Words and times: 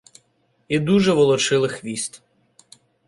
І 0.67 0.79
дуже 0.79 1.11
волочили 1.13 1.69
хвіст. 1.69 2.21